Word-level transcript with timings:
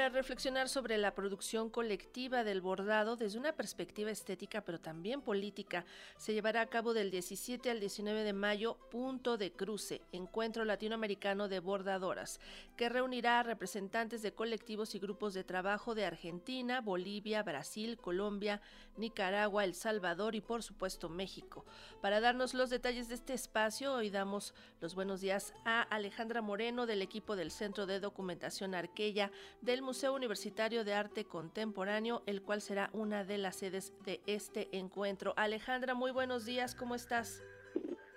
para 0.00 0.08
reflexionar 0.08 0.70
sobre 0.70 0.96
la 0.96 1.12
producción 1.12 1.68
colectiva 1.68 2.42
del 2.42 2.62
bordado 2.62 3.16
desde 3.16 3.38
una 3.38 3.52
perspectiva 3.52 4.10
estética 4.10 4.62
pero 4.62 4.80
también 4.80 5.20
política. 5.20 5.84
Se 6.16 6.32
llevará 6.32 6.62
a 6.62 6.70
cabo 6.70 6.94
del 6.94 7.10
17 7.10 7.70
al 7.70 7.80
19 7.80 8.24
de 8.24 8.32
mayo 8.32 8.78
Punto 8.90 9.36
de 9.36 9.52
Cruce, 9.52 10.00
Encuentro 10.12 10.64
Latinoamericano 10.64 11.48
de 11.48 11.60
Bordadoras, 11.60 12.40
que 12.78 12.88
reunirá 12.88 13.40
a 13.40 13.42
representantes 13.42 14.22
de 14.22 14.32
colectivos 14.32 14.94
y 14.94 15.00
grupos 15.00 15.34
de 15.34 15.44
trabajo 15.44 15.94
de 15.94 16.06
Argentina, 16.06 16.80
Bolivia, 16.80 17.42
Brasil, 17.42 17.98
Colombia, 17.98 18.62
Nicaragua, 18.96 19.64
El 19.64 19.74
Salvador 19.74 20.34
y 20.34 20.40
por 20.40 20.62
supuesto 20.62 21.10
México. 21.10 21.66
Para 22.00 22.20
darnos 22.20 22.54
los 22.54 22.70
detalles 22.70 23.08
de 23.08 23.16
este 23.16 23.34
espacio, 23.34 23.92
hoy 23.92 24.08
damos 24.08 24.54
los 24.80 24.94
buenos 24.94 25.20
días 25.20 25.52
a 25.66 25.82
Alejandra 25.82 26.40
Moreno 26.40 26.86
del 26.86 27.02
equipo 27.02 27.36
del 27.36 27.50
Centro 27.50 27.84
de 27.84 28.00
Documentación 28.00 28.74
Arquella 28.74 29.30
del 29.60 29.82
Universitario 29.90 30.84
de 30.84 30.94
Arte 30.94 31.24
Contemporáneo, 31.24 32.22
el 32.26 32.42
cual 32.42 32.60
será 32.60 32.90
una 32.92 33.24
de 33.24 33.38
las 33.38 33.56
sedes 33.56 33.92
de 34.04 34.20
este 34.26 34.68
encuentro. 34.70 35.34
Alejandra, 35.36 35.94
muy 35.94 36.12
buenos 36.12 36.44
días, 36.44 36.76
¿cómo 36.76 36.94
estás? 36.94 37.42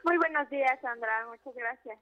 Muy 0.03 0.17
buenos 0.17 0.47
días, 0.51 0.79
Sandra, 0.81 1.25
muchas 1.27 1.55
gracias. 1.55 1.97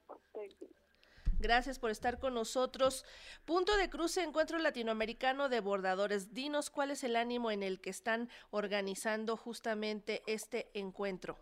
Gracias 1.40 1.80
por 1.80 1.90
estar 1.90 2.20
con 2.20 2.34
nosotros. 2.34 3.06
Punto 3.46 3.78
de 3.78 3.90
cruce, 3.90 4.24
Encuentro 4.24 4.58
Latinoamericano 4.60 5.48
de 5.48 5.62
Bordadores. 5.62 6.34
Dinos 6.34 6.70
cuál 6.70 6.92
es 6.92 7.06
el 7.06 7.16
ánimo 7.16 7.50
en 7.50 7.64
el 7.64 7.80
que 7.80 7.92
están 7.92 8.28
organizando 8.50 9.38
justamente 9.38 10.22
este 10.28 10.70
encuentro. 10.74 11.38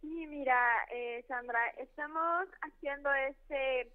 Sí, 0.00 0.24
mira, 0.28 0.56
eh, 0.92 1.24
Sandra, 1.26 1.58
estamos 1.78 2.46
haciendo 2.62 3.12
este 3.12 3.90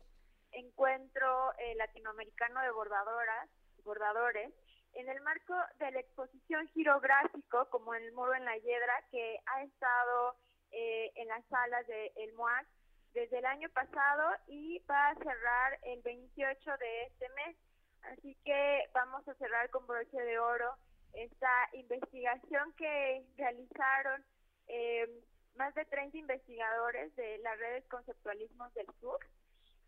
encuentro 0.53 1.53
eh, 1.57 1.75
latinoamericano 1.75 2.61
de 2.61 2.71
bordadoras, 2.71 3.49
bordadores, 3.84 4.53
en 4.94 5.09
el 5.09 5.20
marco 5.21 5.55
de 5.80 5.91
la 5.91 5.99
exposición 5.99 6.67
girográfico, 6.70 7.67
como 7.69 7.94
el 7.94 8.11
muro 8.14 8.33
en 8.36 8.45
la 8.45 8.58
hiedra, 8.58 9.03
que 9.11 9.39
ha 9.45 9.63
estado 9.63 10.36
eh, 10.72 11.11
en 11.16 11.28
las 11.28 11.44
salas 11.45 11.86
del 11.88 12.11
el 12.16 12.33
MOAC 12.33 12.67
desde 13.13 13.39
el 13.39 13.45
año 13.45 13.69
pasado 13.69 14.31
y 14.47 14.80
va 14.89 15.09
a 15.09 15.16
cerrar 15.16 15.80
el 15.83 16.02
28 16.02 16.78
de 16.78 17.03
este 17.03 17.30
mes. 17.30 17.58
Así 18.03 18.35
que 18.44 18.89
vamos 18.94 19.28
a 19.28 19.33
cerrar 19.35 19.69
con 19.69 19.85
broche 19.88 20.19
de 20.19 20.39
oro 20.39 20.75
esta 21.13 21.69
investigación 21.73 22.73
que 22.73 23.23
realizaron 23.38 24.23
eh, 24.67 25.08
más 25.56 25.73
de 25.75 25.85
30 25.85 26.17
investigadores 26.17 27.16
de 27.16 27.38
las 27.39 27.58
redes 27.59 27.85
Conceptualismos 27.88 28.73
del 28.73 28.88
Sur 29.00 29.19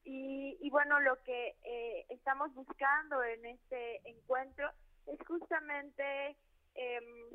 y, 0.08 0.70
bueno, 0.70 1.00
lo 1.00 1.22
que 1.24 1.56
eh, 1.64 2.06
estamos 2.10 2.54
buscando 2.54 3.24
en 3.24 3.44
este 3.46 4.08
encuentro 4.08 4.70
es 5.08 5.20
justamente 5.28 6.38
em, 6.76 7.30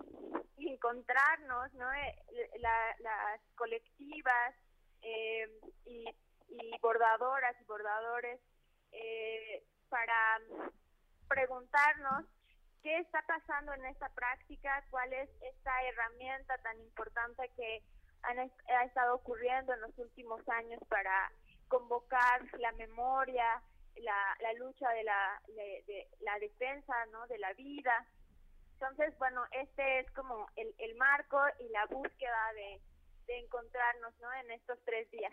encontrarnos, 0.57 1.73
¿no? 1.75 1.93
Eh, 1.93 2.15
las 2.61 3.41
colectivas 3.57 4.55
em, 5.03 5.51
y, 5.85 6.05
bordadoras 6.81 7.57
y 7.61 7.65
bordadores 7.65 8.41
eh, 8.93 9.65
para 9.89 10.41
preguntarnos 11.29 12.25
qué 12.83 12.99
está 12.99 13.23
pasando 13.27 13.73
en 13.75 13.85
esta 13.87 14.09
práctica, 14.11 14.85
cuál 14.91 15.13
es 15.13 15.29
esta 15.43 15.83
herramienta 15.85 16.57
tan 16.59 16.81
importante 16.81 17.51
que 17.57 17.83
ha 18.23 18.85
estado 18.85 19.15
ocurriendo 19.15 19.73
en 19.75 19.81
los 19.81 19.99
últimos 19.99 20.47
años 20.49 20.81
para 20.89 21.31
convocar 21.71 22.43
la 22.59 22.73
memoria, 22.73 23.63
la, 23.97 24.37
la 24.43 24.53
lucha 24.55 24.89
de 24.91 25.05
la, 25.05 25.41
de, 25.87 26.09
la 26.21 26.39
defensa 26.41 26.93
¿no? 27.13 27.27
de 27.29 27.39
la 27.39 27.53
vida. 27.55 28.07
Entonces, 28.75 29.17
bueno, 29.19 29.43
este 29.53 30.01
es 30.01 30.11
como 30.11 30.49
el, 30.57 30.75
el 30.79 30.97
marco 30.97 31.41
y 31.61 31.69
la 31.69 31.87
búsqueda 31.87 32.53
de, 32.55 32.81
de 33.27 33.39
encontrarnos 33.39 34.13
¿no? 34.21 34.33
en 34.35 34.51
estos 34.51 34.79
tres 34.85 35.09
días. 35.11 35.33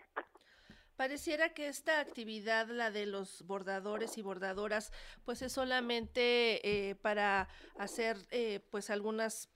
Pareciera 0.96 1.54
que 1.54 1.68
esta 1.68 2.00
actividad, 2.00 2.66
la 2.68 2.90
de 2.90 3.06
los 3.06 3.46
bordadores 3.46 4.18
y 4.18 4.22
bordadoras, 4.22 4.92
pues 5.24 5.42
es 5.42 5.52
solamente 5.52 6.60
eh, 6.66 6.94
para 6.96 7.48
hacer 7.78 8.16
eh, 8.30 8.60
pues 8.70 8.90
algunas 8.90 9.48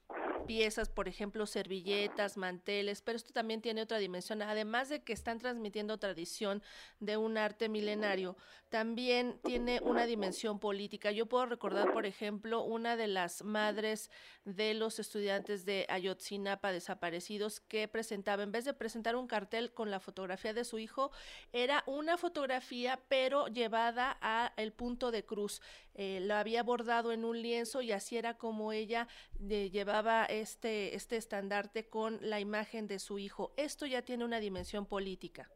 piezas, 0.47 0.89
por 0.89 1.09
ejemplo, 1.09 1.47
servilletas, 1.47 2.37
manteles, 2.37 3.03
pero 3.03 3.17
esto 3.17 3.33
también 3.33 3.61
tiene 3.61 3.83
otra 3.83 3.99
dimensión. 3.99 4.43
Además 4.43 4.89
de 4.89 5.03
que 5.03 5.13
están 5.13 5.39
transmitiendo 5.39 5.99
tradición 5.99 6.63
de 7.01 7.17
un 7.17 7.39
arte 7.39 7.69
milenario, 7.69 8.37
también 8.69 9.39
tiene 9.45 9.81
una 9.83 10.07
dimensión 10.07 10.59
política. 10.59 11.11
Yo 11.11 11.27
puedo 11.27 11.47
recordar, 11.47 11.93
por 11.93 12.07
ejemplo, 12.07 12.63
una 12.63 12.97
de 12.97 13.07
las 13.07 13.43
madres 13.43 14.11
de 14.45 14.75
los 14.75 14.99
estudiantes 14.99 15.65
de 15.65 15.87
Ayotzinapa 15.89 16.73
desaparecidos 16.73 17.61
que 17.61 17.87
presentaba, 17.89 18.43
en 18.43 18.53
vez 18.53 18.65
de 18.65 18.75
presentar 18.75 19.17
un 19.17 19.27
cartel 19.27 19.73
con 19.73 19.91
la 19.91 20.01
fotografía 20.01 20.55
de 20.55 20.65
su 20.65 20.79
hijo, 20.79 21.11
era 21.53 21.85
una 21.87 22.17
fotografía, 22.17 23.01
pero 23.09 23.47
llevada 23.47 24.17
a 24.21 24.53
el 24.57 24.73
punto 24.73 25.11
de 25.11 25.25
cruz. 25.25 25.61
Eh, 25.95 26.21
lo 26.23 26.35
había 26.35 26.63
bordado 26.63 27.13
en 27.13 27.25
un 27.25 27.41
lienzo 27.41 27.83
y 27.83 27.93
así 27.93 28.17
era 28.17 28.39
como 28.39 28.73
ella 28.73 29.09
eh, 29.51 29.71
llevaba 29.71 30.25
este, 30.25 30.95
este 30.95 31.17
estandarte 31.17 31.89
con 31.89 32.19
la 32.23 32.41
imagen 32.41 32.87
de 32.87 32.99
su 32.99 33.19
hijo. 33.19 33.53
Esto 33.57 33.87
ya 33.87 34.03
tiene 34.03 34.25
una 34.25 34.41
dimensión 34.41 34.87
política. 34.87 35.49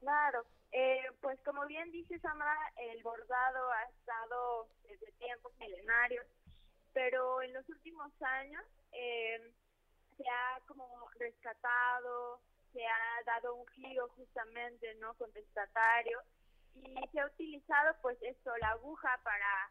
Claro, 0.00 0.46
eh, 0.72 1.02
pues 1.20 1.40
como 1.42 1.66
bien 1.66 1.90
dice 1.90 2.18
Samara, 2.20 2.72
el 2.76 3.02
bordado 3.02 3.70
ha 3.72 3.84
estado 3.84 4.68
desde 4.84 5.12
tiempos 5.12 5.52
milenarios, 5.58 6.26
pero 6.92 7.42
en 7.42 7.52
los 7.52 7.68
últimos 7.68 8.10
años 8.22 8.64
eh, 8.92 9.52
se 10.16 10.24
ha 10.28 10.60
como 10.66 11.08
rescatado, 11.18 12.40
se 12.72 12.84
ha 12.84 13.22
dado 13.24 13.54
un 13.54 13.66
giro 13.68 14.08
justamente 14.16 14.94
no 14.96 15.14
contestatario 15.14 16.20
y 16.84 17.08
se 17.12 17.20
ha 17.20 17.26
utilizado 17.26 17.96
pues 18.02 18.18
esto 18.22 18.56
la 18.58 18.70
aguja 18.70 19.20
para 19.22 19.70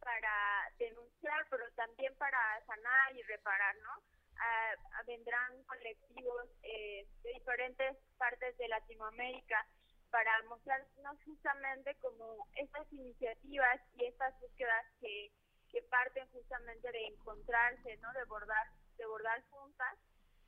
para 0.00 0.70
denunciar, 0.78 1.46
pero 1.50 1.64
también 1.74 2.14
para 2.16 2.38
sanar 2.66 3.16
y 3.16 3.22
reparar, 3.22 3.74
¿no? 3.82 4.02
vendrán 5.06 5.62
colectivos 5.64 6.46
eh, 6.62 7.06
de 7.22 7.32
diferentes 7.32 7.96
partes 8.18 8.56
de 8.58 8.68
Latinoamérica 8.68 9.66
para 10.10 10.42
mostrarnos 10.44 11.22
justamente 11.24 11.94
como 11.96 12.46
estas 12.54 12.92
iniciativas 12.92 13.80
y 13.94 14.04
estas 14.04 14.38
búsquedas 14.40 14.86
que, 15.00 15.32
que 15.70 15.82
parten 15.82 16.26
justamente 16.32 16.90
de 16.90 17.06
encontrarse, 17.06 17.96
¿no? 17.98 18.12
De 18.12 18.24
bordar, 18.24 18.66
de 18.98 19.06
bordar 19.06 19.42
juntas, 19.50 19.98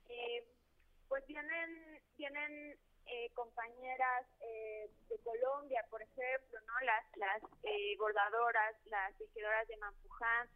eh, 0.08 0.44
pues 1.08 1.26
vienen, 1.26 2.00
vienen 2.16 2.78
eh, 3.10 3.30
compañeras 3.34 4.26
eh, 4.40 4.90
de 5.08 5.18
Colombia, 5.20 5.84
por 5.90 6.02
ejemplo, 6.02 6.60
no 6.66 6.80
las 6.80 7.04
las 7.16 7.42
eh, 7.62 7.96
bordadoras, 7.98 8.76
las 8.86 9.16
tejedoras 9.16 9.66
de 9.68 9.76
Mampuján, 9.78 10.48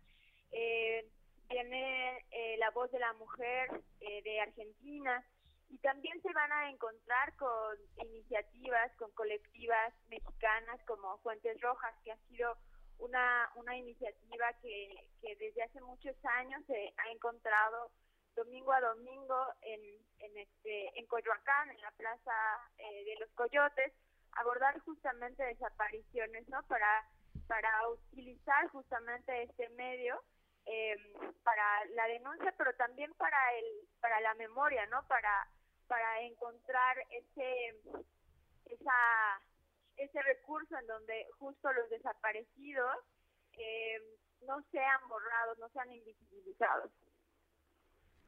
viene 1.48 2.24
la 2.58 2.70
voz 2.70 2.90
de 2.92 2.98
la 2.98 3.12
mujer 3.14 3.70
de 4.00 4.40
Argentina 4.40 5.24
y 5.68 5.78
también 5.78 6.20
se 6.22 6.32
van 6.32 6.52
a 6.52 6.70
encontrar 6.70 7.34
con 7.36 7.76
iniciativas, 8.06 8.92
con 8.96 9.10
colectivas 9.12 9.92
mexicanas 10.08 10.80
como 10.86 11.18
Fuentes 11.18 11.60
Rojas, 11.60 11.94
que 12.04 12.12
ha 12.12 12.16
sido 12.28 12.56
una, 12.98 13.50
una 13.56 13.76
iniciativa 13.76 14.52
que, 14.62 15.08
que 15.20 15.36
desde 15.36 15.62
hace 15.62 15.80
muchos 15.80 16.16
años 16.24 16.62
se 16.66 16.94
ha 16.96 17.10
encontrado 17.10 17.90
domingo 18.34 18.72
a 18.72 18.80
domingo 18.80 19.46
en, 19.62 19.80
en, 20.18 20.36
este, 20.38 20.98
en 20.98 21.06
Coyoacán, 21.06 21.70
en 21.70 21.80
la 21.80 21.90
Plaza 21.92 22.32
eh, 22.78 23.04
de 23.04 23.16
los 23.20 23.30
Coyotes, 23.32 23.92
abordar 24.32 24.78
justamente 24.80 25.42
desapariciones, 25.44 26.48
¿no? 26.48 26.62
Para, 26.64 27.06
para 27.46 27.88
utilizar 27.88 28.68
justamente 28.68 29.42
este 29.42 29.68
medio 29.70 30.22
eh, 30.66 30.96
para 31.42 31.84
la 31.94 32.06
denuncia, 32.06 32.54
pero 32.56 32.74
también 32.74 33.12
para 33.14 33.54
el, 33.54 33.88
para 34.00 34.20
la 34.20 34.34
memoria, 34.34 34.86
¿no? 34.86 35.06
Para, 35.08 35.48
para 35.86 36.20
encontrar 36.22 36.96
ese, 37.10 37.76
esa, 38.66 39.42
ese 39.96 40.22
recurso 40.22 40.78
en 40.78 40.86
donde 40.86 41.26
justo 41.38 41.72
los 41.72 41.90
desaparecidos 41.90 42.96
eh, 43.54 44.00
no 44.42 44.62
sean 44.70 45.08
borrados, 45.08 45.58
no 45.58 45.68
sean 45.70 45.92
invisibilizados. 45.92 46.90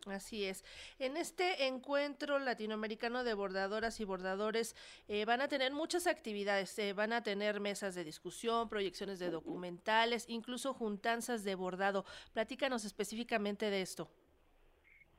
Así 0.06 0.44
es. 0.44 0.64
En 0.98 1.16
este 1.16 1.66
encuentro 1.66 2.38
latinoamericano 2.38 3.24
de 3.24 3.34
bordadoras 3.34 4.00
y 4.00 4.04
bordadores 4.04 4.76
eh, 5.08 5.24
van 5.24 5.40
a 5.40 5.48
tener 5.48 5.72
muchas 5.72 6.06
actividades, 6.06 6.78
eh, 6.78 6.92
van 6.92 7.12
a 7.12 7.22
tener 7.22 7.60
mesas 7.60 7.94
de 7.94 8.04
discusión, 8.04 8.68
proyecciones 8.68 9.18
de 9.18 9.30
documentales, 9.30 10.26
incluso 10.28 10.74
juntanzas 10.74 11.44
de 11.44 11.54
bordado. 11.54 12.04
Platícanos 12.32 12.84
específicamente 12.84 13.70
de 13.70 13.82
esto. 13.82 14.10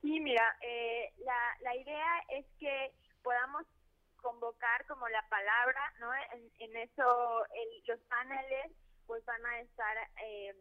Sí, 0.02 0.20
mira, 0.20 0.56
eh, 0.62 1.14
la, 1.18 1.58
la 1.62 1.76
idea 1.76 2.24
es 2.30 2.46
que 2.60 2.94
podamos 3.24 3.66
convocar 4.26 4.86
como 4.88 5.08
la 5.10 5.22
palabra, 5.30 5.94
¿no? 6.00 6.10
En, 6.60 6.76
eso, 6.78 7.46
los 7.86 8.00
paneles 8.02 8.72
pues 9.06 9.24
van 9.26 9.46
a 9.46 9.60
estar 9.60 9.98
eh, 10.24 10.56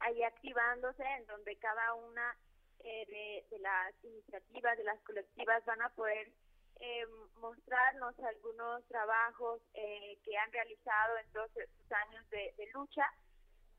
ahí 0.00 0.22
activándose, 0.24 1.04
en 1.04 1.26
donde 1.26 1.56
cada 1.58 1.94
una 1.94 2.36
eh, 2.80 3.44
de, 3.50 3.58
las 3.58 3.92
iniciativas, 4.04 4.76
de 4.78 4.84
las 4.84 5.00
colectivas, 5.02 5.64
van 5.64 5.82
a 5.82 5.88
poder 5.90 6.30
eh, 6.80 7.06
mostrarnos 7.40 8.18
algunos 8.20 8.86
trabajos 8.86 9.60
que 9.72 10.36
han 10.36 10.52
realizado 10.52 11.18
en 11.18 11.32
todos 11.32 11.56
estos 11.56 11.92
años 11.92 12.28
de, 12.30 12.54
de 12.56 12.70
lucha. 12.72 13.04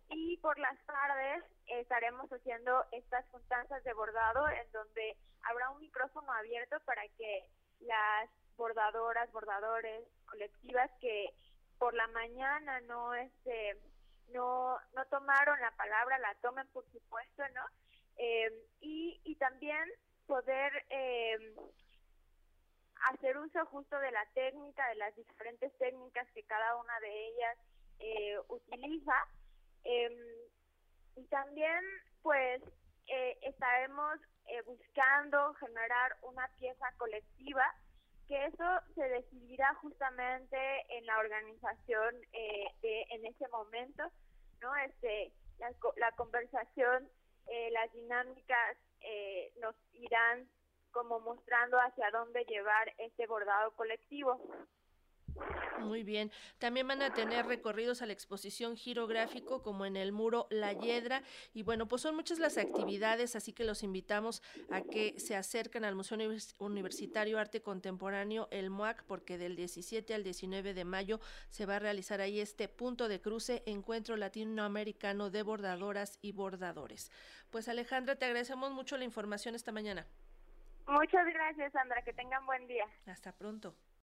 Y 0.10 0.38
por 0.38 0.58
las 0.58 0.78
tardes 0.86 1.44
estaremos 1.68 2.30
haciendo 2.32 2.84
estas 2.92 3.28
juntanzas 3.30 3.84
de 3.84 3.94
bordado 3.94 4.48
en 4.50 4.72
donde 4.72 5.16
habrá 5.44 5.70
un 5.70 5.80
micrófono 5.80 6.32
abierto 6.34 6.80
para 6.86 7.04
que 7.18 7.46
las 7.82 8.30
bordadoras, 8.58 9.32
bordadores, 9.32 10.04
colectivas 10.26 10.92
que 11.00 11.34
por 11.78 11.94
la 11.94 12.08
mañana 12.08 12.82
no 12.82 13.14
este 13.14 13.78
no 14.34 14.78
no 14.94 15.06
tomaron 15.06 15.60
la 15.62 15.72
palabra 15.72 16.20
la 16.20 16.36
tomen 16.36 16.68
por 16.68 16.86
supuesto 16.92 17.44
no 17.56 17.62
eh, 18.20 18.52
y, 18.82 19.20
y 19.24 19.36
también 19.36 19.84
poder 20.28 20.72
eh, 20.90 21.56
hacer 23.12 23.38
uso 23.38 23.66
justo 23.66 24.00
de 24.00 24.12
la 24.12 24.26
técnica 24.36 24.88
de 24.90 24.96
las 24.96 25.16
diferentes 25.16 25.76
técnicas 25.80 26.28
que 26.36 26.44
cada 26.44 26.76
una 26.76 27.00
de 27.00 27.28
ellas 27.28 27.58
eh, 28.00 28.38
utiliza 28.50 29.28
em, 29.84 30.14
y 31.16 31.24
también 31.26 31.84
pues 32.22 32.62
estaremos 33.42 34.20
buscando 34.68 35.54
generar 35.56 36.16
una 36.22 36.48
pieza 36.60 36.86
colectiva 36.98 37.66
que 38.30 38.46
eso 38.46 38.64
se 38.94 39.02
decidirá 39.02 39.74
justamente 39.82 40.56
en 40.90 41.04
la 41.08 41.18
organización 41.18 42.16
eh, 42.32 42.68
de, 42.80 43.02
en 43.10 43.26
ese 43.26 43.48
momento, 43.48 44.04
¿no? 44.62 44.76
Este, 44.76 45.34
la, 45.58 45.72
la 45.98 46.12
conversación, 46.12 47.10
eh, 47.50 47.72
las 47.72 47.92
dinámicas 47.94 48.78
eh, 49.02 49.52
nos 49.62 49.76
irán 49.94 50.48
como 50.92 51.20
mostrando 51.20 51.78
hacia 51.78 52.12
dónde 52.12 52.44
llevar 52.46 52.94
este 52.98 53.28
bordado 53.28 53.72
colectivo. 53.72 54.40
Muy 55.80 56.04
bien. 56.04 56.32
También 56.58 56.88
van 56.88 57.02
a 57.02 57.14
tener 57.14 57.46
recorridos 57.46 58.02
a 58.02 58.06
la 58.06 58.14
exposición 58.14 58.76
girográfico 58.76 59.62
como 59.62 59.86
en 59.86 59.96
el 59.96 60.12
muro 60.12 60.48
La 60.50 60.74
Hiedra. 60.74 61.24
Y 61.54 61.64
bueno, 61.64 61.88
pues 61.88 62.02
son 62.02 62.16
muchas 62.16 62.40
las 62.40 62.58
actividades, 62.58 63.36
así 63.36 63.54
que 63.54 63.64
los 63.64 63.84
invitamos 63.84 64.42
a 64.70 64.82
que 64.82 65.20
se 65.20 65.36
acerquen 65.36 65.86
al 65.86 65.96
Museo 65.96 66.18
Universitario 66.60 67.40
Arte 67.40 67.62
Contemporáneo, 67.62 68.48
el 68.52 68.70
MOAC, 68.70 69.04
porque 69.06 69.38
del 69.38 69.56
17 69.56 70.14
al 70.14 70.24
19 70.24 70.74
de 70.74 70.86
mayo 70.86 71.20
se 71.50 71.66
va 71.66 71.78
a 71.78 71.80
realizar 71.80 72.22
ahí 72.22 72.40
este 72.40 72.68
punto 72.68 73.08
de 73.08 73.22
cruce, 73.22 73.64
Encuentro 73.66 74.18
Latinoamericano 74.18 75.30
de 75.30 75.44
Bordadoras 75.44 76.20
y 76.22 76.34
Bordadores. 76.34 77.12
Pues 77.50 77.68
Alejandra, 77.70 78.16
te 78.16 78.26
agradecemos 78.26 78.72
mucho 78.72 78.98
la 78.98 79.06
información 79.06 79.56
esta 79.56 79.72
mañana. 79.72 80.06
Muchas 80.88 81.26
gracias, 81.28 81.72
Sandra. 81.72 82.02
Que 82.02 82.14
tengan 82.14 82.46
buen 82.46 82.68
día. 82.68 82.86
Hasta 83.06 83.32
pronto. 83.32 83.76